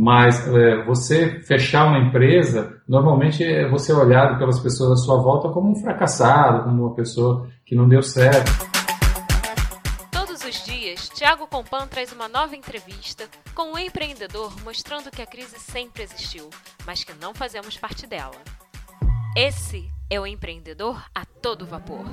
[0.00, 5.48] Mas é, você fechar uma empresa, normalmente é você olhado pelas pessoas à sua volta
[5.48, 8.48] como um fracassado, como uma pessoa que não deu certo.
[10.12, 13.24] Todos os dias, Tiago Compan traz uma nova entrevista
[13.56, 16.48] com um empreendedor mostrando que a crise sempre existiu,
[16.86, 18.36] mas que não fazemos parte dela.
[19.36, 22.04] Esse é o empreendedor a todo vapor.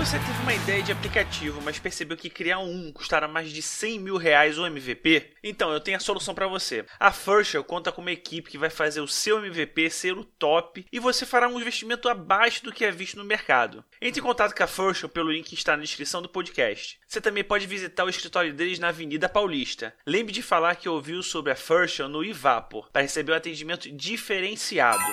[0.00, 3.98] Você teve uma ideia de aplicativo, mas percebeu que criar um custará mais de 100
[3.98, 5.34] mil reais o MVP?
[5.44, 6.86] Então, eu tenho a solução para você.
[6.98, 10.86] A Firshell conta com uma equipe que vai fazer o seu MVP ser o top
[10.90, 13.84] e você fará um investimento abaixo do que é visto no mercado.
[14.00, 16.98] Entre em contato com a Firshell pelo link que está na descrição do podcast.
[17.06, 19.94] Você também pode visitar o escritório deles na Avenida Paulista.
[20.06, 25.04] Lembre de falar que ouviu sobre a Firshell no Ivapor para receber um atendimento diferenciado.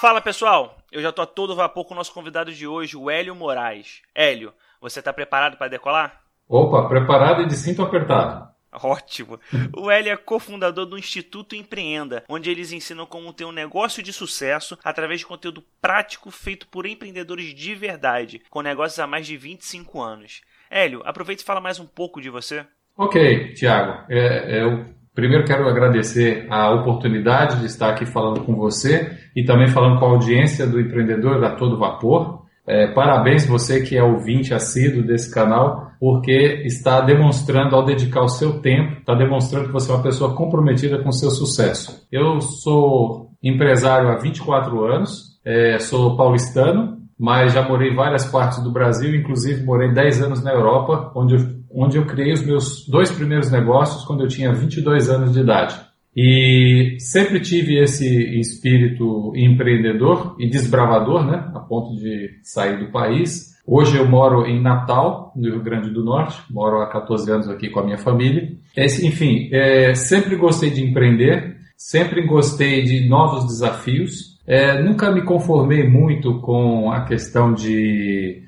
[0.00, 3.08] Fala pessoal, eu já tô a todo vapor com o nosso convidado de hoje, o
[3.10, 4.02] Hélio Moraes.
[4.14, 6.20] Hélio, você está preparado para decolar?
[6.48, 8.48] Opa, preparado e de cinto apertado.
[8.82, 9.38] Ótimo.
[9.74, 14.12] O Hélio é cofundador do Instituto Empreenda, onde eles ensinam como ter um negócio de
[14.12, 19.36] sucesso através de conteúdo prático feito por empreendedores de verdade, com negócios há mais de
[19.36, 20.42] 25 anos.
[20.68, 22.66] Hélio, aproveite e fala mais um pouco de você.
[22.96, 24.04] Ok, Tiago.
[24.10, 29.68] É, eu Primeiro quero agradecer a oportunidade de estar aqui falando com você e também
[29.68, 32.42] falando com a audiência do empreendedor da Todo Vapor.
[32.66, 38.28] É, parabéns você que é ouvinte assíduo desse canal, porque está demonstrando ao dedicar o
[38.28, 42.04] seu tempo, está demonstrando que você é uma pessoa comprometida com o seu sucesso.
[42.10, 48.62] Eu sou empresário há 24 anos, é, sou paulistano, mas já morei em várias partes
[48.62, 52.86] do Brasil, inclusive morei 10 anos na Europa, onde eu onde eu criei os meus
[52.88, 55.74] dois primeiros negócios quando eu tinha 22 anos de idade.
[56.16, 58.06] E sempre tive esse
[58.38, 63.52] espírito empreendedor e desbravador, né, a ponto de sair do país.
[63.66, 67.68] Hoje eu moro em Natal, no Rio Grande do Norte, moro há 14 anos aqui
[67.68, 68.52] com a minha família.
[68.76, 74.33] Esse, enfim, é, sempre gostei de empreender, sempre gostei de novos desafios.
[74.46, 78.42] É, nunca me conformei muito com a questão de,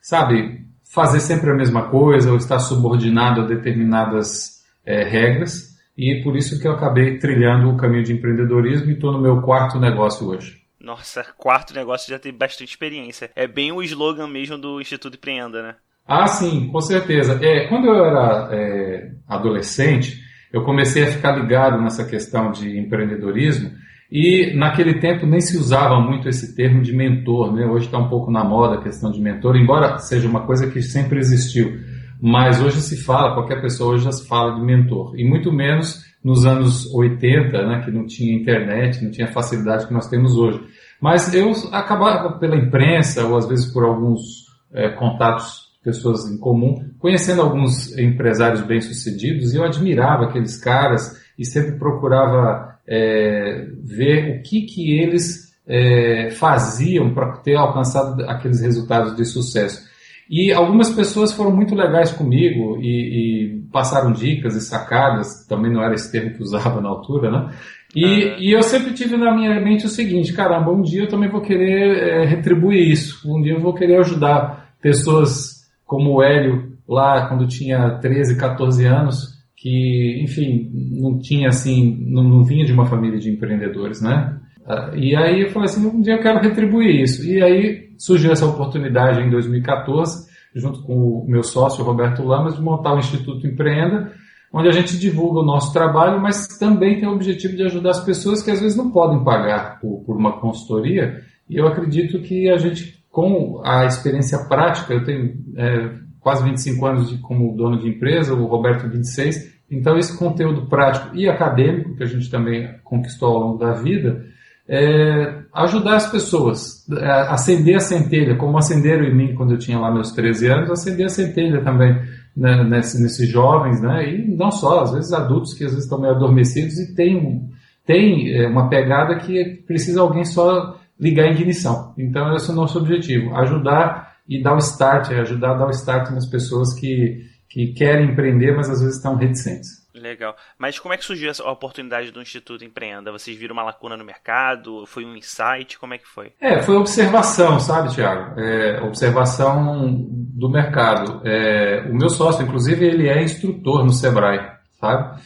[0.00, 5.72] sabe, fazer sempre a mesma coisa ou estar subordinado a determinadas é, regras.
[5.96, 9.42] E por isso que eu acabei trilhando o caminho de empreendedorismo e estou no meu
[9.42, 10.62] quarto negócio hoje.
[10.80, 13.30] Nossa, quarto negócio já tem bastante experiência.
[13.36, 15.74] É bem o slogan mesmo do Instituto Empreenda, né?
[16.06, 17.38] Ah, sim, com certeza.
[17.40, 20.18] É, quando eu era é, adolescente,
[20.52, 23.70] eu comecei a ficar ligado nessa questão de empreendedorismo
[24.14, 27.64] e naquele tempo nem se usava muito esse termo de mentor, né?
[27.64, 30.82] Hoje está um pouco na moda a questão de mentor, embora seja uma coisa que
[30.82, 31.80] sempre existiu.
[32.20, 35.14] Mas hoje se fala, qualquer pessoa hoje já se fala de mentor.
[35.16, 39.94] E muito menos nos anos 80, né, que não tinha internet, não tinha facilidade que
[39.94, 40.60] nós temos hoje.
[41.00, 46.84] Mas eu acabava pela imprensa, ou às vezes por alguns é, contatos, pessoas em comum,
[46.98, 54.42] conhecendo alguns empresários bem-sucedidos, e eu admirava aqueles caras e sempre procurava é, ver o
[54.42, 59.90] que, que eles é, faziam para ter alcançado aqueles resultados de sucesso.
[60.30, 65.82] E algumas pessoas foram muito legais comigo e, e, passaram dicas e sacadas, também não
[65.82, 67.52] era esse termo que usava na altura, né?
[67.94, 68.36] E, uhum.
[68.38, 71.42] e, eu sempre tive na minha mente o seguinte, caramba, um dia eu também vou
[71.42, 77.28] querer é, retribuir isso, um dia eu vou querer ajudar pessoas como o Hélio, lá
[77.28, 79.31] quando tinha 13, 14 anos,
[79.62, 84.40] que, enfim, não tinha assim, não, não vinha de uma família de empreendedores, né?
[84.66, 87.24] Ah, e aí eu falei assim, um dia eu quero retribuir isso.
[87.24, 92.60] E aí surgiu essa oportunidade em 2014, junto com o meu sócio Roberto Lamas, de
[92.60, 94.12] montar o Instituto Empreenda,
[94.52, 98.04] onde a gente divulga o nosso trabalho, mas também tem o objetivo de ajudar as
[98.04, 101.22] pessoas que às vezes não podem pagar por, por uma consultoria.
[101.48, 106.86] E eu acredito que a gente, com a experiência prática, eu tenho é, quase 25
[106.86, 111.96] anos de, como dono de empresa, o Roberto 26, então, esse conteúdo prático e acadêmico,
[111.96, 114.22] que a gente também conquistou ao longo da vida,
[114.68, 119.78] é ajudar as pessoas, é, acender a centelha, como acenderam em mim quando eu tinha
[119.78, 121.98] lá meus 13 anos, acender a centelha também
[122.36, 126.00] né, nesses, nesses, jovens, né, e não só, às vezes adultos que às vezes estão
[126.00, 127.48] meio adormecidos e tem,
[127.86, 131.94] tem é, uma pegada que precisa alguém só ligar a ignição.
[131.98, 135.70] Então, esse é o nosso objetivo, ajudar e dar o start, ajudar a dar o
[135.70, 139.82] start nas pessoas que que querem empreender, mas às vezes estão reticentes.
[139.94, 140.34] Legal.
[140.58, 143.12] Mas como é que surgiu essa oportunidade do Instituto Empreenda?
[143.12, 144.86] Vocês viram uma lacuna no mercado?
[144.86, 145.78] Foi um insight?
[145.78, 146.32] Como é que foi?
[146.40, 148.40] É, foi observação, sabe, Tiago?
[148.40, 151.20] É, observação do mercado.
[151.26, 154.40] É, o meu sócio, inclusive, ele é instrutor no Sebrae,
[154.80, 155.20] sabe?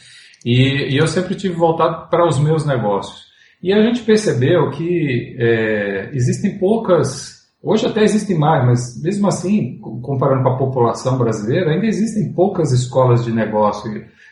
[0.45, 3.25] E, e eu sempre tive voltado para os meus negócios.
[3.63, 9.79] E a gente percebeu que é, existem poucas Hoje até existem mais, mas mesmo assim,
[9.79, 13.91] comparando com a população brasileira, ainda existem poucas escolas de negócio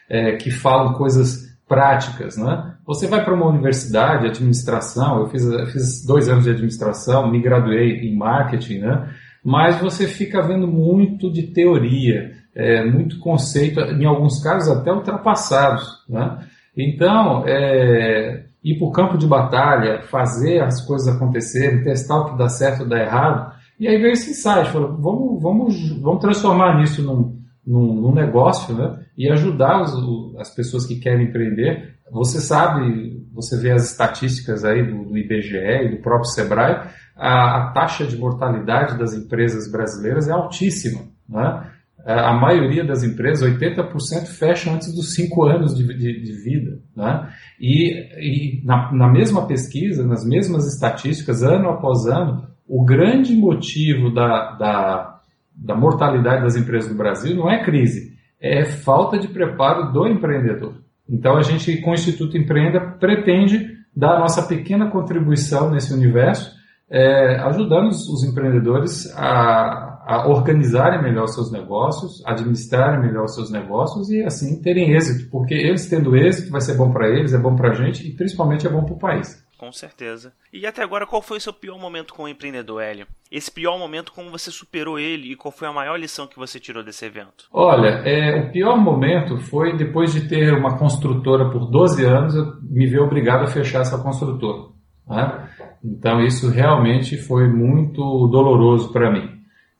[0.10, 2.75] é, que falam coisas práticas, né?
[2.86, 7.42] Você vai para uma universidade, administração, eu fiz, eu fiz dois anos de administração, me
[7.42, 9.10] graduei em marketing, né?
[9.44, 16.04] Mas você fica vendo muito de teoria, é, muito conceito, em alguns casos até ultrapassados,
[16.07, 16.39] né?
[16.77, 22.38] Então, é, ir para o campo de batalha, fazer as coisas acontecerem, testar o que
[22.38, 26.82] dá certo e dá errado, e aí veio esse insight, falou, vamos, vamos, vamos transformar
[26.82, 29.00] isso num, num, num negócio, né?
[29.16, 31.96] E ajudar os, as pessoas que querem empreender.
[32.12, 37.58] Você sabe, você vê as estatísticas aí do, do IBGE e do próprio Sebrae, a,
[37.58, 41.70] a, taxa de mortalidade das empresas brasileiras é altíssima, né?
[42.04, 46.80] A maioria das empresas, 80%, fecham antes dos 5 anos de, de, de, vida.
[46.96, 47.30] Né?
[47.60, 54.14] E, e na, na, mesma pesquisa, nas mesmas estatísticas, ano após ano, o grande motivo
[54.14, 55.20] da, da,
[55.56, 60.76] da mortalidade das empresas no Brasil não é crise, é falta de preparo do empreendedor.
[61.10, 66.54] Então a gente, com o Instituto Empreenda, pretende dar a nossa pequena contribuição nesse universo,
[66.90, 74.24] é, ajudando os, empreendedores a a organizarem melhor seus negócios, administrarem melhor seus negócios e
[74.24, 77.72] assim terem êxito, porque eles tendo êxito vai ser bom para eles, é bom para
[77.72, 79.44] a gente e principalmente é bom para o país.
[79.58, 80.32] Com certeza.
[80.54, 83.08] E até agora, qual foi o seu pior momento como empreendedor, Hélio?
[83.32, 86.60] Esse pior momento, como você superou ele e qual foi a maior lição que você
[86.60, 87.46] tirou desse evento?
[87.52, 92.46] Olha, é, o pior momento foi depois de ter uma construtora por 12 anos, eu
[92.62, 94.76] me vi obrigado a fechar essa construtora.
[95.08, 95.50] Né?
[95.86, 99.36] Então, isso realmente foi muito doloroso para mim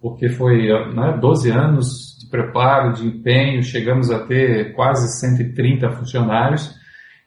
[0.06, 6.76] porque foi né, 12 anos de preparo, de empenho, chegamos a ter quase 130 funcionários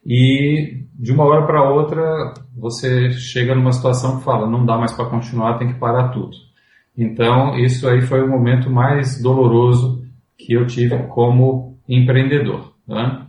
[0.05, 4.93] e de uma hora para outra você chega numa situação que fala, não dá mais
[4.93, 6.31] para continuar, tem que parar tudo.
[6.97, 10.01] Então, isso aí foi o momento mais doloroso
[10.37, 12.73] que eu tive como empreendedor.
[12.87, 13.25] Né?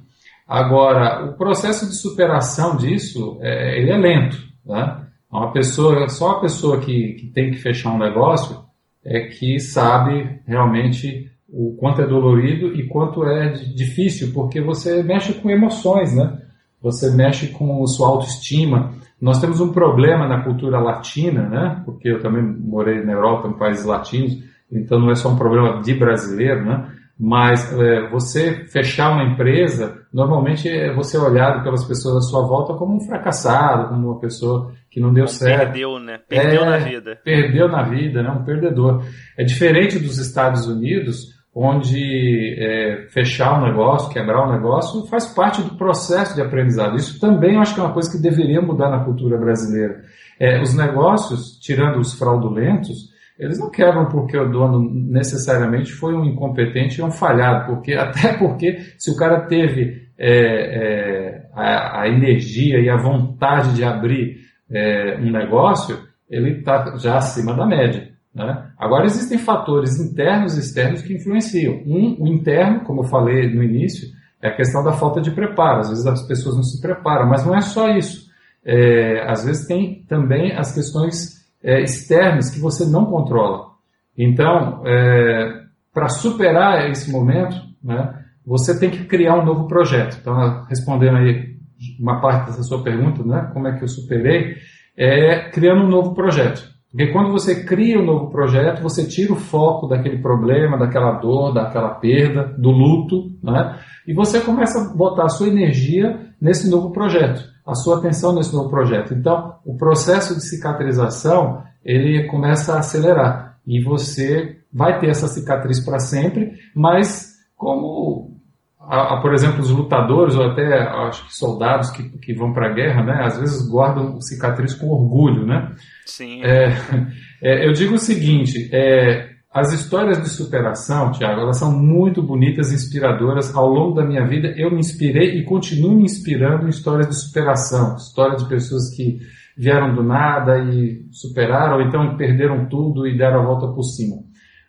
[0.46, 4.36] Agora, o processo de superação disso, é, ele é lento.
[4.64, 5.06] Né?
[5.30, 8.58] Uma pessoa, só a pessoa que, que tem que fechar um negócio,
[9.04, 15.32] é que sabe realmente o quanto é dolorido e quanto é difícil, porque você mexe
[15.34, 16.38] com emoções, né?
[16.82, 18.94] Você mexe com sua autoestima.
[19.20, 21.82] Nós temos um problema na cultura latina, né?
[21.84, 24.38] Porque eu também morei na Europa, em países latinos,
[24.70, 26.92] então não é só um problema de brasileiro, né?
[27.22, 32.72] Mas é, você fechar uma empresa, normalmente é você olhado pelas pessoas à sua volta
[32.72, 35.64] como um fracassado, como uma pessoa que não deu certo.
[35.64, 36.18] Perdeu, né?
[36.26, 37.18] Perdeu é, na vida.
[37.22, 38.30] Perdeu na vida, né?
[38.30, 39.04] Um perdedor.
[39.36, 45.60] É diferente dos Estados Unidos, onde é, fechar um negócio, quebrar um negócio, faz parte
[45.60, 46.96] do processo de aprendizado.
[46.96, 50.00] Isso também eu acho que é uma coisa que deveria mudar na cultura brasileira.
[50.38, 56.26] É, os negócios, tirando os fraudulentos, eles não quebram porque o dono necessariamente foi um
[56.26, 62.08] incompetente e um falhado, porque até porque se o cara teve é, é, a, a,
[62.08, 64.36] energia e a vontade de abrir
[64.70, 65.98] é, um negócio,
[66.28, 68.10] ele está já acima da média.
[68.34, 68.70] Né?
[68.78, 71.82] Agora existem fatores internos e externos que influenciam.
[71.86, 74.06] Um, o interno, como eu falei no início,
[74.42, 75.80] é a questão da falta de preparo.
[75.80, 78.28] Às vezes as pessoas não se preparam, mas não é só isso.
[78.62, 83.70] É, às vezes tem também as questões é, externos que você não controla.
[84.16, 85.62] Então, é,
[85.92, 88.14] para superar esse momento, né,
[88.44, 90.18] você tem que criar um novo projeto.
[90.20, 91.50] Então, respondendo aí
[91.98, 94.56] uma parte dessa sua pergunta, né, como é que eu superei,
[94.96, 96.68] é criando um novo projeto.
[96.90, 101.54] Porque quando você cria um novo projeto, você tira o foco daquele problema, daquela dor,
[101.54, 103.78] daquela perda, do luto, né?
[104.06, 108.52] e você começa a botar a sua energia nesse novo projeto a sua atenção nesse
[108.52, 109.14] novo projeto.
[109.14, 115.84] Então, o processo de cicatrização ele começa a acelerar e você vai ter essa cicatriz
[115.84, 118.36] para sempre, mas como,
[118.78, 122.68] a, a, por exemplo, os lutadores ou até acho que soldados que, que vão para
[122.68, 125.74] a guerra, né, às vezes guardam cicatriz com orgulho, né?
[126.06, 126.42] Sim.
[126.42, 126.68] É,
[127.42, 132.72] é, eu digo o seguinte, é, as histórias de superação, Tiago, elas são muito bonitas
[132.72, 133.54] inspiradoras.
[133.54, 137.16] Ao longo da minha vida, eu me inspirei e continuo me inspirando em histórias de
[137.16, 139.18] superação, histórias de pessoas que
[139.56, 144.18] vieram do nada e superaram, ou então perderam tudo e deram a volta por cima.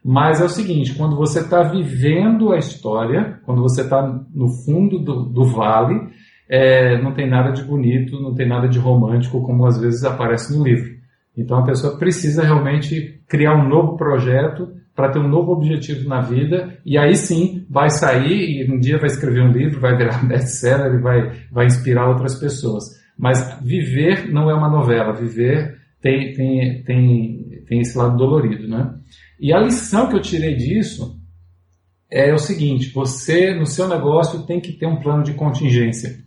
[0.03, 4.01] Mas é o seguinte, quando você está vivendo a história, quando você está
[4.33, 6.09] no fundo do, do vale,
[6.49, 10.57] é, não tem nada de bonito, não tem nada de romântico, como às vezes aparece
[10.57, 11.00] no livro.
[11.37, 16.21] Então a pessoa precisa realmente criar um novo projeto para ter um novo objetivo na
[16.21, 20.23] vida e aí sim vai sair e um dia vai escrever um livro, vai virar
[20.27, 22.83] best-seller e vai, vai inspirar outras pessoas.
[23.17, 28.93] Mas viver não é uma novela, viver tem, tem, tem tem esse lado dolorido, né?
[29.39, 31.17] E a lição que eu tirei disso
[32.09, 36.19] é o seguinte: você no seu negócio tem que ter um plano de contingência.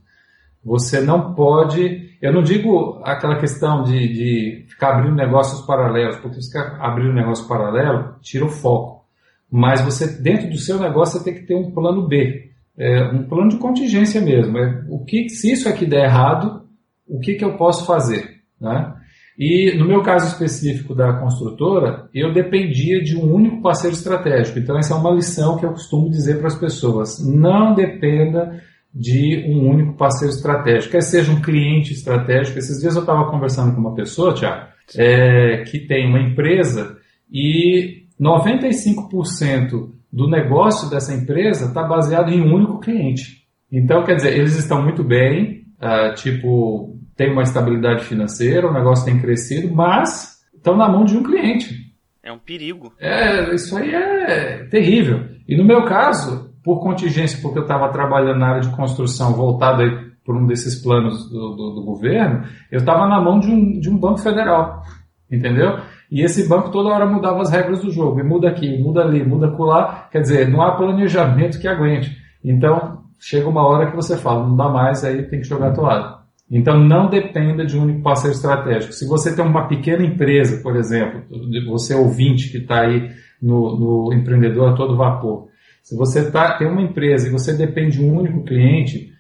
[0.65, 6.39] Você não pode, eu não digo aquela questão de, de ficar abrindo negócios paralelos, porque
[6.51, 9.05] quer abrir um negócio paralelo, tira o foco.
[9.51, 13.25] Mas você, dentro do seu negócio, você tem que ter um plano B, é, um
[13.25, 14.59] plano de contingência mesmo.
[14.59, 16.65] É, o que, se isso aqui der errado,
[17.07, 18.41] o que, que eu posso fazer?
[18.61, 18.95] Né?
[19.39, 24.59] E no meu caso específico da construtora, eu dependia de um único parceiro estratégico.
[24.59, 28.61] Então, essa é uma lição que eu costumo dizer para as pessoas: não dependa
[28.95, 32.59] de um único parceiro estratégico, quer seja um cliente estratégico.
[32.59, 36.97] Esses dias eu estava conversando com uma pessoa, Tiago, é, que tem uma empresa
[37.31, 43.45] e 95% do negócio dessa empresa está baseado em um único cliente.
[43.71, 49.05] Então, quer dizer, eles estão muito bem, uh, tipo, tem uma estabilidade financeira, o negócio
[49.05, 51.93] tem crescido, mas estão na mão de um cliente.
[52.23, 52.93] É um perigo.
[53.01, 55.25] É, isso aí é terrível.
[55.49, 59.85] E no meu caso, por contingência, porque eu estava trabalhando na área de construção voltada
[60.25, 63.91] por um desses planos do, do, do governo, eu estava na mão de um, de
[63.91, 64.83] um banco federal,
[65.31, 65.79] entendeu?
[66.11, 69.23] E esse banco toda hora mudava as regras do jogo, e muda aqui, muda ali,
[69.23, 72.17] muda acolá, quer dizer, não há planejamento que aguente.
[72.43, 75.75] Então, chega uma hora que você fala, não dá mais, aí tem que jogar a
[75.75, 76.15] toalha.
[76.51, 78.93] Então, não dependa de um único parceiro estratégico.
[78.93, 81.23] Se você tem uma pequena empresa, por exemplo,
[81.67, 83.11] você ouvinte que está aí
[83.43, 85.49] no, no empreendedor a todo vapor,
[85.85, 89.13] se você tá, tem uma empresa e você depende de um único cliente,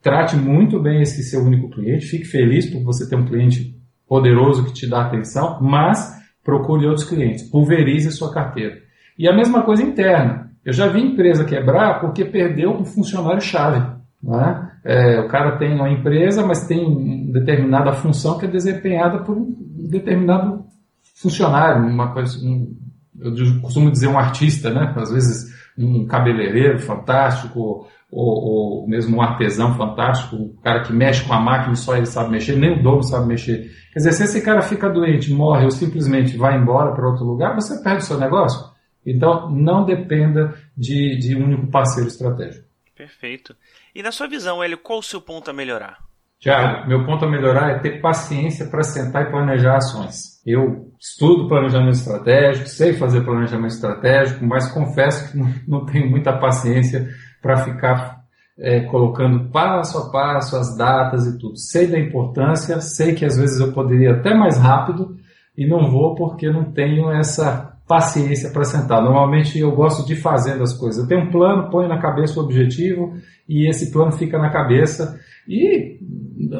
[0.00, 3.76] trate muito bem esse seu único cliente, fique feliz por você ter um cliente
[4.08, 8.78] poderoso que te dá atenção, mas procure outros clientes, pulverize sua carteira.
[9.18, 10.48] E a mesma coisa interna.
[10.64, 13.84] Eu já vi empresa quebrar porque perdeu um funcionário-chave.
[14.22, 14.70] Né?
[14.84, 19.56] É, o cara tem uma empresa, mas tem determinada função que é desempenhada por um
[19.90, 20.64] determinado
[21.16, 22.14] funcionário, uma
[22.44, 22.76] um,
[23.20, 24.92] eu costumo dizer um artista, né?
[24.96, 31.24] Às vezes um cabeleireiro fantástico, ou, ou, mesmo um artesão fantástico, um cara que mexe
[31.24, 33.70] com a máquina e só ele sabe mexer, nem o dono sabe mexer.
[33.92, 37.54] Quer dizer, se esse cara fica doente, morre ou simplesmente vai embora para outro lugar,
[37.54, 38.70] você perde o seu negócio.
[39.04, 42.66] Então, não dependa de, de um único parceiro estratégico.
[42.94, 43.56] Perfeito.
[43.94, 45.98] E na sua visão, Hélio, qual o seu ponto a melhorar?
[46.42, 50.42] Tiago, meu ponto a melhorar é ter paciência para sentar e planejar ações.
[50.44, 55.38] Eu estudo planejamento estratégico, sei fazer planejamento estratégico, mas confesso que
[55.70, 57.08] não tenho muita paciência
[57.40, 58.24] para ficar
[58.58, 61.56] é, colocando passo a passo as datas e tudo.
[61.56, 65.16] Sei da importância, sei que às vezes eu poderia até mais rápido
[65.56, 69.00] e não vou porque não tenho essa paciência para sentar.
[69.00, 71.04] Normalmente eu gosto de fazer as coisas.
[71.04, 73.14] Eu tenho um plano, ponho na cabeça o objetivo
[73.48, 75.98] e esse plano fica na cabeça e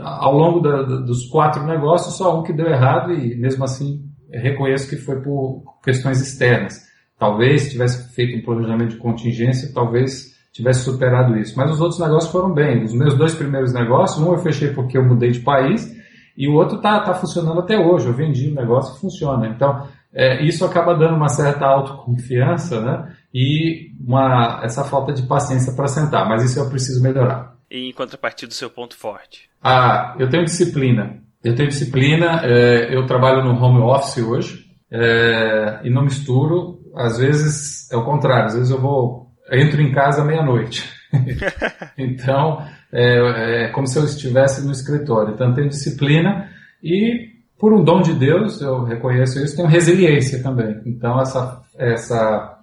[0.02, 4.88] ao longo da, dos quatro negócios, só um que deu errado e mesmo assim reconheço
[4.88, 6.80] que foi por questões externas.
[7.18, 11.56] Talvez tivesse feito um planejamento de contingência, talvez tivesse superado isso.
[11.56, 12.82] Mas os outros negócios foram bem.
[12.82, 15.94] Os meus dois primeiros negócios, um eu fechei porque eu mudei de país
[16.36, 18.06] e o outro está tá funcionando até hoje.
[18.06, 19.46] Eu vendi o negócio e funciona.
[19.48, 23.12] Então, é, isso acaba dando uma certa autoconfiança né?
[23.32, 26.28] e uma, essa falta de paciência para sentar.
[26.28, 29.48] Mas isso eu preciso melhorar em contrapartida do seu ponto forte?
[29.62, 31.22] Ah, eu tenho disciplina.
[31.42, 36.80] Eu tenho disciplina, é, eu trabalho no home office hoje é, e não misturo.
[36.94, 40.88] Às vezes é o contrário, às vezes eu vou entro em casa meia-noite.
[41.96, 45.34] então é, é, como se eu estivesse no escritório.
[45.34, 46.50] Então eu tenho disciplina
[46.82, 50.80] e por um dom de Deus, eu reconheço isso, tenho resiliência também.
[50.84, 52.58] Então essa, essa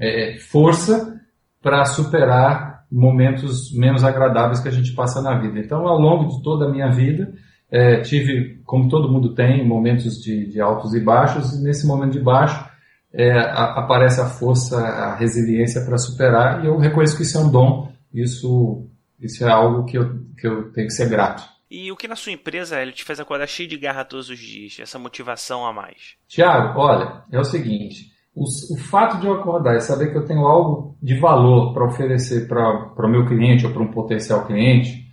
[0.00, 1.20] é, força
[1.62, 5.58] para superar momentos menos agradáveis que a gente passa na vida.
[5.58, 7.32] Então, ao longo de toda a minha vida,
[7.70, 12.12] é, tive, como todo mundo tem, momentos de, de, altos e baixos, e nesse momento
[12.12, 12.64] de baixo
[13.12, 17.40] é, a, aparece a força, a resiliência para superar, e eu reconheço que isso é
[17.40, 18.86] um dom, isso,
[19.20, 21.42] isso é algo que eu, que eu tenho que ser grato.
[21.70, 24.38] E o que na sua empresa, ele te faz acordar cheio de garra todos os
[24.38, 26.14] dias, essa motivação a mais?
[26.28, 30.24] Tiago, olha, é o seguinte, o, o, fato de eu acordar e saber que eu
[30.24, 35.04] tenho algo de valor para oferecer para o meu cliente ou para um potencial cliente,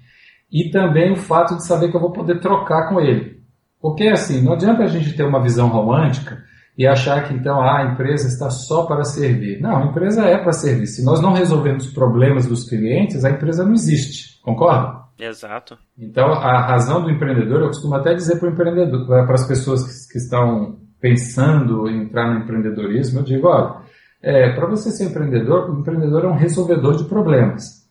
[0.51, 3.41] e também o fato de saber que eu vou poder trocar com ele.
[3.79, 6.43] Porque assim, não adianta a gente ter uma visão romântica
[6.77, 9.61] e achar que então ah, a empresa está só para servir.
[9.61, 10.87] Não, a empresa é para servir.
[10.87, 14.41] Se nós não resolvemos os problemas dos clientes, a empresa não existe.
[14.41, 15.01] Concorda?
[15.19, 15.77] Exato.
[15.97, 19.83] Então, a razão do empreendedor, eu costumo até dizer para o empreendedor, para as pessoas
[19.83, 23.81] que, que estão pensando em entrar no empreendedorismo, eu digo, olha,
[24.21, 27.81] é, para você ser empreendedor, o empreendedor é um resolvedor de problemas.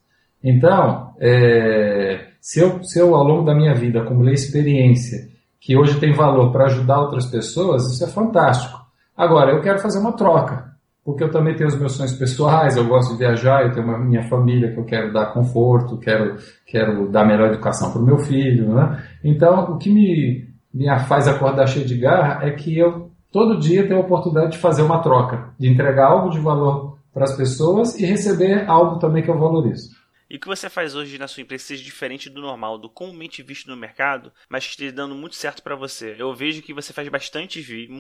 [0.43, 5.29] Então, é, se, eu, se eu ao longo da minha vida acumulei experiência
[5.61, 8.81] que hoje tem valor para ajudar outras pessoas, isso é fantástico.
[9.14, 10.71] Agora, eu quero fazer uma troca,
[11.05, 13.99] porque eu também tenho os meus sonhos pessoais, eu gosto de viajar, eu tenho uma
[13.99, 18.19] minha família que eu quero dar conforto, quero, quero dar melhor educação para o meu
[18.19, 19.02] filho, né?
[19.23, 23.87] Então, o que me, me faz acordar cheio de garra é que eu todo dia
[23.87, 27.99] tenho a oportunidade de fazer uma troca, de entregar algo de valor para as pessoas
[27.99, 30.00] e receber algo também que eu valorizo.
[30.29, 33.43] E o que você faz hoje na sua empresa seja diferente do normal, do comumente
[33.43, 36.15] visto no mercado, mas que esteja dando muito certo para você.
[36.17, 37.93] Eu vejo que você faz bastante vídeo,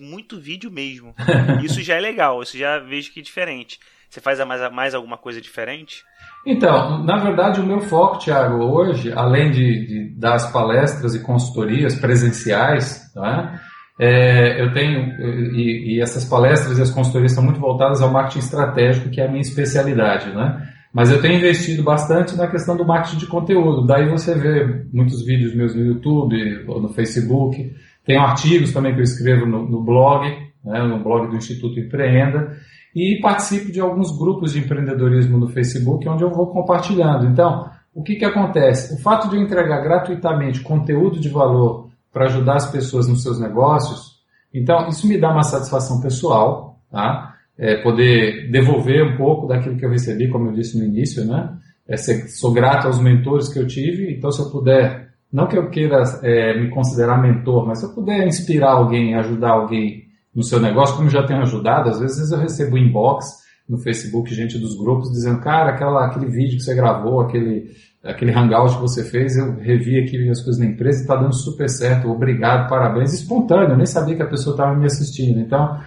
[0.00, 1.14] muito vídeo mesmo.
[1.62, 3.78] Isso já é legal, isso já vejo que é diferente.
[4.08, 6.02] Você faz mais, mais alguma coisa diferente?
[6.46, 11.22] Então, na verdade, o meu foco, Thiago, hoje, além de, de dar as palestras e
[11.22, 13.60] consultorias presenciais, tá?
[14.00, 15.10] É, eu tenho,
[15.54, 19.26] e, e, essas palestras e as consultorias são muito voltadas ao marketing estratégico, que é
[19.26, 20.68] a minha especialidade, né?
[20.94, 23.86] Mas eu tenho investido bastante na questão do marketing de conteúdo.
[23.86, 27.72] Daí você vê muitos vídeos meus no YouTube ou no Facebook.
[28.06, 30.26] Tenho artigos também que eu escrevo no, no blog,
[30.64, 32.56] né, no blog do Instituto Empreenda.
[32.94, 37.26] E participo de alguns grupos de empreendedorismo no Facebook, onde eu vou compartilhando.
[37.26, 38.94] Então, o que, que acontece?
[38.94, 43.38] O fato de eu entregar gratuitamente conteúdo de valor para ajudar as pessoas nos seus
[43.38, 44.18] negócios,
[44.52, 47.34] então isso me dá uma satisfação pessoal, tá?
[47.58, 51.56] é, poder devolver um pouco daquilo que eu recebi, como eu disse no início, né?
[51.86, 55.58] É, ser, sou grato aos mentores que eu tive, então se eu puder, não que
[55.58, 60.04] eu queira é, me considerar mentor, mas se eu puder inspirar alguém, ajudar alguém
[60.38, 63.26] no seu negócio, como já tenho ajudado, às vezes eu recebo inbox
[63.68, 67.72] no Facebook, gente dos grupos, dizendo, cara, aquela, aquele vídeo que você gravou, aquele,
[68.04, 71.34] aquele hangout que você fez, eu revi aqui as coisas na empresa e está dando
[71.34, 75.40] super certo, obrigado, parabéns, espontâneo, eu nem sabia que a pessoa estava me assistindo.
[75.40, 75.80] Então,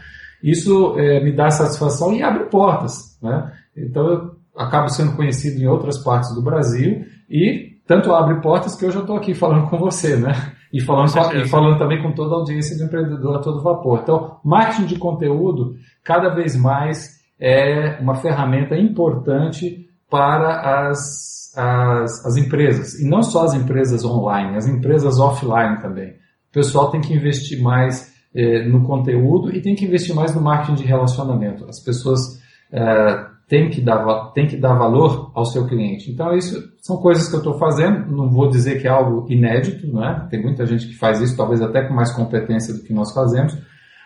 [0.44, 3.18] isso é, me dá satisfação e abre portas.
[3.22, 3.54] Né?
[3.78, 8.84] Então eu acabo sendo conhecido em outras partes do Brasil e tanto abre portas que
[8.84, 10.34] eu estou aqui falando com você, né?
[10.74, 14.00] E falando, com, e falando também com toda a audiência do empreendedor a todo vapor.
[14.02, 22.38] Então, marketing de conteúdo cada vez mais é uma ferramenta importante para as, as, as
[22.38, 23.00] empresas.
[23.00, 26.12] E não só as empresas online, as empresas offline também.
[26.12, 30.42] O pessoal tem que investir mais é, no conteúdo e tem que investir mais no
[30.42, 31.66] marketing de relacionamento.
[31.66, 32.40] As pessoas
[32.72, 36.10] é, têm, que dar, têm que dar valor ao seu cliente.
[36.10, 38.10] Então, isso são coisas que eu estou fazendo.
[38.10, 40.26] Não vou dizer que é algo inédito, não é?
[40.30, 43.54] Tem muita gente que faz isso, talvez até com mais competência do que nós fazemos,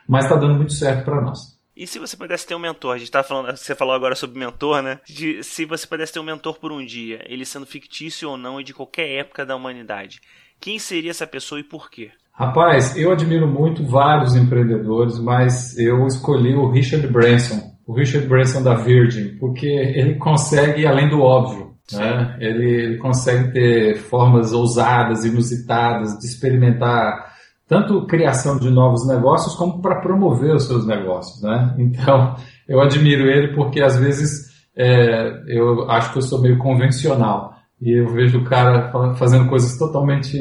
[0.07, 1.55] mas está dando muito certo para nós.
[1.77, 2.95] E se você pudesse ter um mentor?
[2.95, 4.99] A gente tá falando, você falou agora sobre mentor, né?
[5.05, 8.59] De, se você pudesse ter um mentor por um dia, ele sendo fictício ou não
[8.59, 10.21] e de qualquer época da humanidade,
[10.59, 12.09] quem seria essa pessoa e por quê?
[12.31, 18.63] Rapaz, eu admiro muito vários empreendedores, mas eu escolhi o Richard Branson, o Richard Branson
[18.63, 21.75] da Virgin, porque ele consegue além do óbvio.
[21.93, 22.37] Né?
[22.39, 27.35] Ele, ele consegue ter formas ousadas, inusitadas de experimentar
[27.67, 31.73] tanto criação de novos negócios como para promover os seus negócios, né?
[31.79, 32.35] Então,
[32.67, 37.99] eu admiro ele porque às vezes é, eu acho que eu sou meio convencional e
[37.99, 40.37] eu vejo o cara fazendo coisas totalmente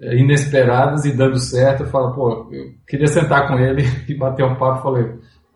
[0.00, 4.44] é, inesperadas e dando certo, eu falo, pô, eu queria sentar com ele e bater
[4.44, 5.06] um papo, falei,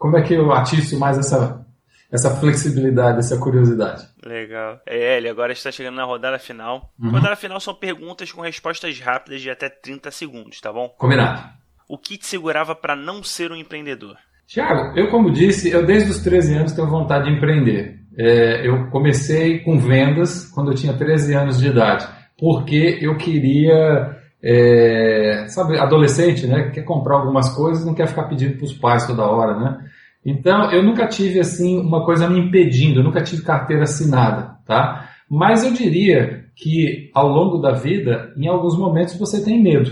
[0.03, 1.65] como é que eu atiço mais essa,
[2.11, 4.05] essa flexibilidade, essa curiosidade?
[4.27, 4.81] Legal.
[4.85, 6.91] É, ele agora está chegando na rodada final.
[7.01, 7.11] Uhum.
[7.11, 10.89] Rodada final são perguntas com respostas rápidas de até 30 segundos, tá bom?
[10.99, 11.49] Combinado.
[11.89, 14.17] O que te segurava para não ser um empreendedor?
[14.45, 18.01] Tiago, eu como disse, eu desde os 13 anos tenho vontade de empreender.
[18.19, 24.17] É, eu comecei com vendas quando eu tinha 13 anos de idade, porque eu queria
[24.43, 26.71] é, sabe, adolescente, né?
[26.71, 29.85] Quer comprar algumas coisas não quer ficar pedindo para os pais toda hora, né?
[30.25, 35.09] Então, eu nunca tive, assim, uma coisa me impedindo, eu nunca tive carteira assinada, tá?
[35.29, 39.91] Mas eu diria que, ao longo da vida, em alguns momentos você tem medo,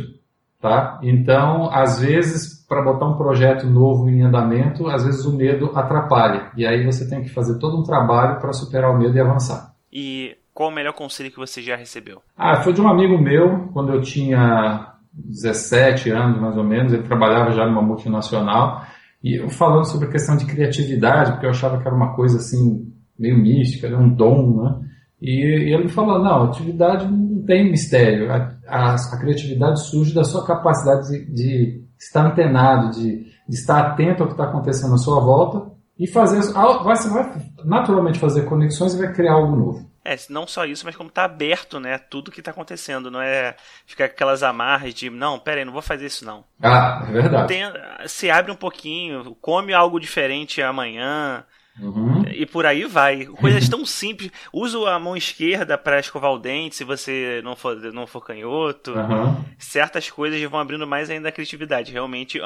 [0.61, 1.01] tá?
[1.03, 6.53] Então, às vezes, para botar um projeto novo em andamento, às vezes o medo atrapalha.
[6.57, 9.75] E aí você tem que fazer todo um trabalho para superar o medo e avançar.
[9.93, 12.21] E qual o melhor conselho que você já recebeu?
[12.37, 16.93] Ah, foi de um amigo meu, quando eu tinha 17 anos, mais ou menos.
[16.93, 18.85] Ele trabalhava já numa multinacional.
[19.25, 22.37] E eu falando sobre a questão de criatividade, porque eu achava que era uma coisa
[22.37, 24.81] assim, meio mística, era um dom, né?
[25.19, 28.31] E, e ele falou: não, atividade não tem mistério.
[28.31, 33.81] A, a, a criatividade surge da sua capacidade de, de estar antenado, de, de, estar
[33.81, 36.43] atento ao que está acontecendo à sua volta e fazer.
[36.43, 39.90] Você vai naturalmente fazer conexões e vai criar algo novo.
[40.05, 41.99] É, não só isso, mas como tá aberto, né?
[41.99, 43.11] Tudo que tá acontecendo.
[43.11, 43.55] Não é
[43.87, 46.45] ficar aquelas amarras de, não, pera aí, não vou fazer isso não.
[46.63, 47.49] Ah, é verdade.
[47.49, 47.65] Tem,
[48.07, 51.45] se abre um pouquinho, come algo diferente amanhã.
[51.79, 52.25] Uhum.
[52.31, 53.27] E por aí vai.
[53.27, 54.31] Coisas tão simples.
[54.53, 58.93] Usa a mão esquerda para escovar o dente se você não for, não for canhoto.
[58.93, 59.45] Uhum.
[59.59, 61.93] Certas coisas vão abrindo mais ainda a criatividade.
[61.93, 62.43] Realmente é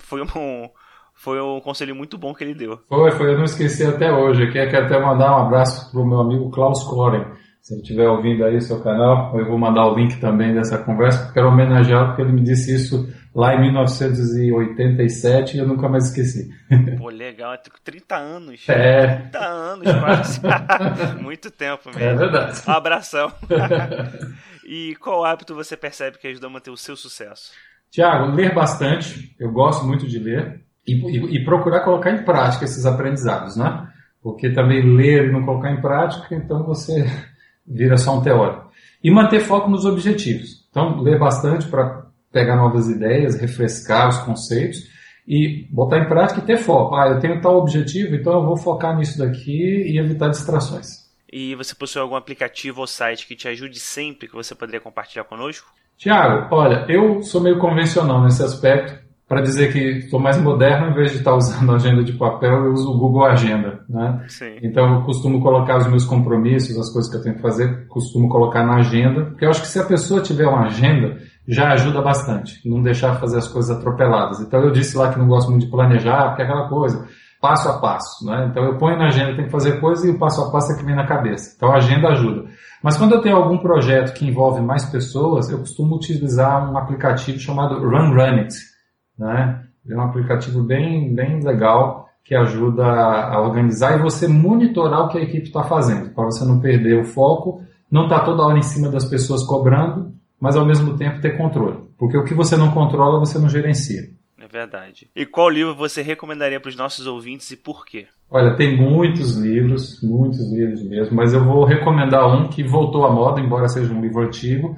[0.00, 0.70] foi um,
[1.14, 2.80] Foi um conselho muito bom que ele deu.
[2.88, 4.44] Foi, foi, eu não esqueci até hoje.
[4.44, 7.24] Eu quero até mandar um abraço pro meu amigo Klaus Koren.
[7.64, 10.76] Se ele estiver ouvindo aí o seu canal, eu vou mandar o link também dessa
[10.76, 15.88] conversa, porque quero homenageá-lo, porque ele me disse isso lá em 1987 e eu nunca
[15.88, 16.50] mais esqueci.
[16.98, 18.68] Pô, legal, 30 anos.
[18.68, 19.16] É.
[19.30, 20.40] 30 anos quase.
[21.22, 22.02] Muito tempo mesmo.
[22.02, 22.60] É verdade.
[22.68, 23.32] Um abração.
[24.68, 27.50] e qual hábito você percebe que ajuda a manter o seu sucesso?
[27.90, 29.34] Tiago, ler bastante.
[29.40, 30.62] Eu gosto muito de ler.
[30.86, 33.88] E, e, e procurar colocar em prática esses aprendizados, né?
[34.22, 37.06] Porque também ler e não colocar em prática, então você
[37.66, 38.70] vira só um teórico.
[39.02, 40.66] E manter foco nos objetivos.
[40.70, 44.78] Então, ler bastante para pegar novas ideias, refrescar os conceitos
[45.26, 46.94] e botar em prática e ter foco.
[46.96, 51.04] Ah, eu tenho tal objetivo, então eu vou focar nisso daqui e evitar distrações.
[51.32, 55.24] E você possui algum aplicativo ou site que te ajude sempre que você poderia compartilhar
[55.24, 55.72] conosco?
[55.96, 60.94] Tiago, olha, eu sou meio convencional nesse aspecto para dizer que sou mais moderno, em
[60.94, 63.80] vez de estar usando agenda de papel, eu uso o Google Agenda.
[63.88, 64.24] Né?
[64.28, 64.58] Sim.
[64.62, 68.28] Então, eu costumo colocar os meus compromissos, as coisas que eu tenho que fazer, costumo
[68.28, 72.00] colocar na agenda, porque eu acho que se a pessoa tiver uma agenda, já ajuda
[72.00, 74.40] bastante, não deixar fazer as coisas atropeladas.
[74.40, 77.06] Então, eu disse lá que não gosto muito de planejar, porque é aquela coisa,
[77.40, 78.26] passo a passo.
[78.26, 78.48] Né?
[78.50, 80.76] Então, eu ponho na agenda, tem que fazer coisa e o passo a passo é
[80.76, 81.54] que vem na cabeça.
[81.56, 82.44] Então, a agenda ajuda.
[82.82, 87.38] Mas quando eu tenho algum projeto que envolve mais pessoas, eu costumo utilizar um aplicativo
[87.38, 88.73] chamado Run Run It
[89.18, 89.64] né?
[89.88, 95.18] É um aplicativo bem, bem legal que ajuda a organizar e você monitorar o que
[95.18, 98.58] a equipe está fazendo, para você não perder o foco, não estar tá toda hora
[98.58, 101.84] em cima das pessoas cobrando, mas ao mesmo tempo ter controle.
[101.98, 104.02] Porque o que você não controla, você não gerencia.
[104.38, 105.10] É verdade.
[105.14, 108.06] E qual livro você recomendaria para os nossos ouvintes e por quê?
[108.30, 113.12] Olha, tem muitos livros, muitos livros mesmo, mas eu vou recomendar um que voltou à
[113.12, 114.76] moda, embora seja um livro antigo,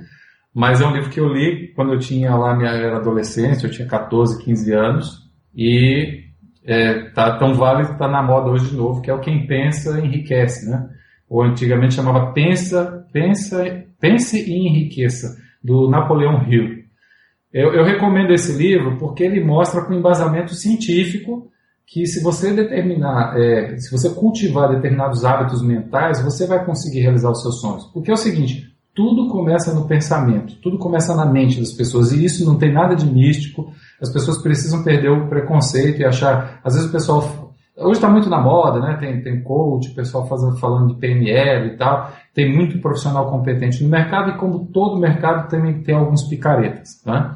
[0.57, 3.71] mas é um livro que eu li quando eu tinha lá minha era adolescente, eu
[3.71, 6.25] tinha 14, 15 anos, e
[6.65, 10.01] é, tá tão válido está na moda hoje de novo, que é o Quem Pensa
[10.01, 10.89] Enriquece, né?
[11.29, 16.85] Ou antigamente chamava Pensa, Pensa, Pense e Enriqueça, do Napoleão Hill.
[17.53, 21.51] Eu, eu recomendo esse livro porque ele mostra com embasamento científico
[21.87, 27.31] que se você determinar, é, se você cultivar determinados hábitos mentais, você vai conseguir realizar
[27.31, 27.85] os seus sonhos.
[27.93, 32.25] Porque é o seguinte, tudo começa no pensamento, tudo começa na mente das pessoas, e
[32.25, 33.71] isso não tem nada de místico.
[34.01, 36.61] As pessoas precisam perder o preconceito e achar.
[36.65, 37.53] Às vezes o pessoal.
[37.77, 38.97] Hoje está muito na moda, né?
[38.99, 42.11] Tem, tem coach, o pessoal fazendo, falando de PNL e tal.
[42.33, 47.35] Tem muito profissional competente no mercado, e como todo mercado também tem alguns picaretas, né?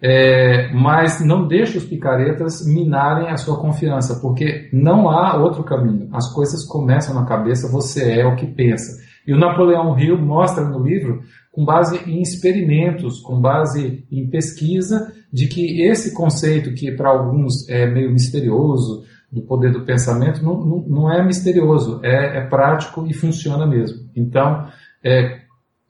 [0.00, 6.08] É, mas não deixe os picaretas minarem a sua confiança, porque não há outro caminho.
[6.10, 9.11] As coisas começam na cabeça, você é o que pensa.
[9.26, 15.12] E o Napoleão Hill mostra no livro, com base em experimentos, com base em pesquisa,
[15.32, 20.60] de que esse conceito, que para alguns é meio misterioso, do poder do pensamento, não,
[20.86, 24.10] não, é misterioso, é, é, prático e funciona mesmo.
[24.14, 24.68] Então,
[25.02, 25.40] é,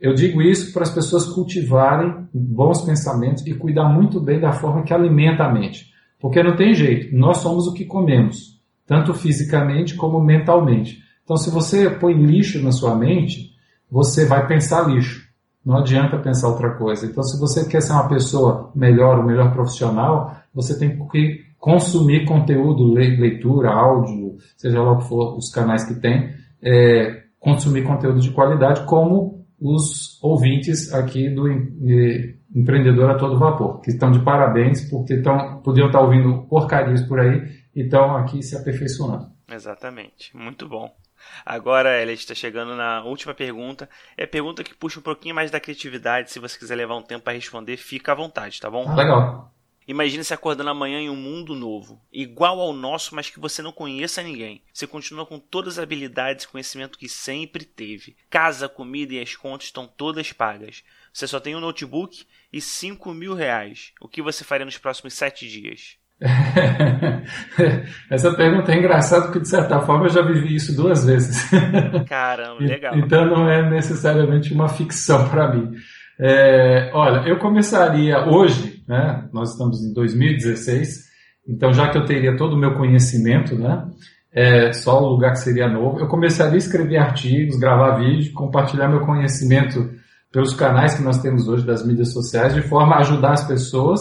[0.01, 4.85] eu digo isso para as pessoas cultivarem bons pensamentos e cuidar muito bem da forma
[4.85, 5.91] que alimenta a mente.
[6.21, 11.03] Porque não tem jeito, nós somos o que comemos, tanto fisicamente como mentalmente.
[11.33, 13.53] Então, se você põe lixo na sua mente,
[13.91, 15.27] você vai pensar lixo.
[15.65, 17.07] Não adianta pensar outra coisa.
[17.07, 22.27] Então, se você quer ser uma pessoa melhor, um melhor profissional, você tem que consumir
[22.27, 28.21] conteúdo, leitura, áudio, seja lá o que for os canais que tem, é, consumir conteúdo
[28.21, 31.51] de qualidade, como os ouvintes aqui do
[32.55, 37.21] Empreendedor a Todo Vapor, que estão de parabéns porque estão, podiam estar ouvindo porcarias por
[37.21, 37.41] aí
[37.75, 39.29] e estão aqui se aperfeiçoando.
[39.51, 40.91] Exatamente, muito bom.
[41.45, 43.89] Agora, Elliot, está chegando na última pergunta.
[44.17, 46.31] É pergunta que puxa um pouquinho mais da criatividade.
[46.31, 48.95] Se você quiser levar um tempo para responder, fica à vontade, tá bom?
[48.95, 49.53] Legal.
[49.87, 53.73] Imagine se acordando amanhã em um mundo novo, igual ao nosso, mas que você não
[53.73, 54.63] conheça ninguém.
[54.73, 58.17] Você continua com todas as habilidades e conhecimento que sempre teve.
[58.31, 60.85] Casa, comida e as contas estão todas pagas.
[61.13, 63.93] Você só tem um notebook e 5 mil reais.
[64.01, 65.97] O que você faria nos próximos sete dias?
[68.09, 71.51] Essa pergunta é engraçada porque, de certa forma, eu já vivi isso duas vezes.
[72.09, 72.97] Caramba, legal.
[72.97, 75.73] então não é necessariamente uma ficção para mim.
[76.21, 81.11] É, olha, eu começaria hoje, né, nós estamos em 2016,
[81.49, 83.85] então já que eu teria todo o meu conhecimento, né,
[84.33, 88.89] é, só o lugar que seria novo, eu começaria a escrever artigos, gravar vídeo, compartilhar
[88.89, 89.91] meu conhecimento
[90.31, 94.01] pelos canais que nós temos hoje das mídias sociais, de forma a ajudar as pessoas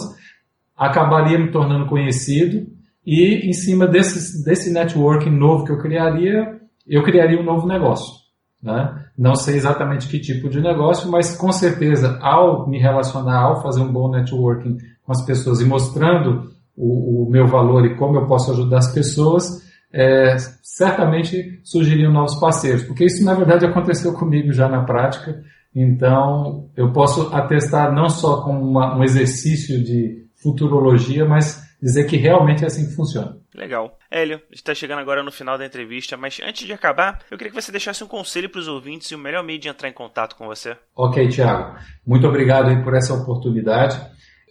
[0.76, 2.66] acabaria me tornando conhecido
[3.04, 8.22] e em cima desse, desse networking novo que eu criaria, eu criaria um novo negócio.
[8.62, 9.06] Né?
[9.18, 13.80] Não sei exatamente que tipo de negócio, mas com certeza, ao me relacionar, ao fazer
[13.80, 18.26] um bom networking com as pessoas e mostrando o, o meu valor e como eu
[18.26, 24.52] posso ajudar as pessoas, é, certamente surgiriam novos parceiros, porque isso na verdade aconteceu comigo
[24.52, 25.42] já na prática.
[25.74, 32.16] Então eu posso atestar não só como uma, um exercício de futurologia, mas dizer que
[32.16, 33.36] realmente é assim que funciona.
[33.54, 33.98] Legal.
[34.10, 37.60] Hélio, está chegando agora no final da entrevista, mas antes de acabar, eu queria que
[37.60, 40.34] você deixasse um conselho para os ouvintes e o melhor meio de entrar em contato
[40.36, 40.74] com você.
[40.96, 41.76] Ok, Tiago.
[42.06, 44.00] Muito obrigado por essa oportunidade.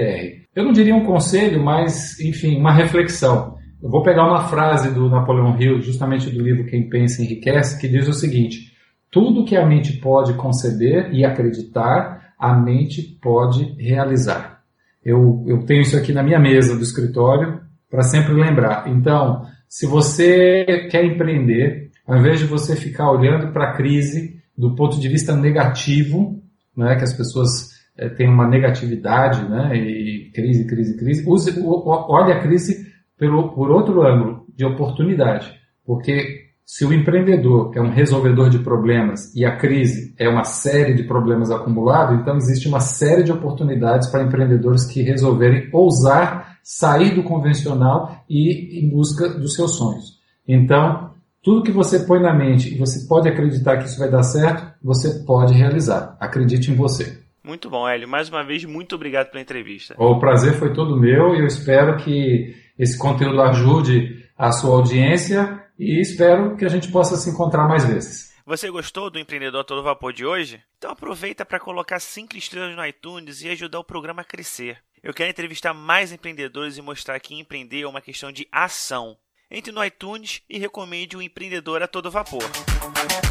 [0.56, 3.56] Eu não diria um conselho, mas, enfim, uma reflexão.
[3.82, 7.88] Eu vou pegar uma frase do Napoleão Hill, justamente do livro Quem Pensa Enriquece, que
[7.88, 8.73] diz o seguinte:
[9.14, 14.64] tudo que a mente pode conceber e acreditar, a mente pode realizar.
[15.06, 18.90] Eu, eu tenho isso aqui na minha mesa do escritório para sempre lembrar.
[18.90, 24.76] Então, se você quer empreender, ao invés de você ficar olhando para a crise do
[24.76, 26.42] ponto de vista negativo,
[26.76, 31.24] né, que as pessoas é, têm uma negatividade, né, e crise, crise, crise.
[31.30, 35.54] Use, olhe a crise pelo, por outro ângulo, de oportunidade,
[35.86, 40.94] porque se o empreendedor é um resolvedor de problemas e a crise é uma série
[40.94, 47.14] de problemas acumulados, então existe uma série de oportunidades para empreendedores que resolverem ousar sair
[47.14, 50.20] do convencional e em busca dos seus sonhos.
[50.48, 51.12] Então,
[51.44, 54.66] tudo que você põe na mente e você pode acreditar que isso vai dar certo,
[54.82, 56.16] você pode realizar.
[56.20, 57.22] Acredite em você.
[57.44, 58.08] Muito bom, Hélio.
[58.08, 59.94] Mais uma vez, muito obrigado pela entrevista.
[59.98, 65.62] O prazer foi todo meu e eu espero que esse conteúdo ajude a sua audiência
[65.84, 68.34] e espero que a gente possa se encontrar mais vezes.
[68.46, 70.62] Você gostou do Empreendedor Todo Vapor de hoje?
[70.78, 74.78] Então aproveita para colocar 5 estrelas no iTunes e ajudar o programa a crescer.
[75.02, 79.18] Eu quero entrevistar mais empreendedores e mostrar que empreender é uma questão de ação
[79.52, 82.44] entre no iTunes e recomende o Empreendedor a Todo Vapor.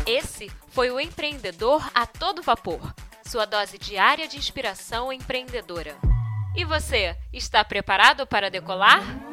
[0.07, 2.95] Esse foi o Empreendedor a Todo Vapor,
[3.27, 5.97] sua dose diária de inspiração empreendedora.
[6.55, 9.32] E você, está preparado para decolar?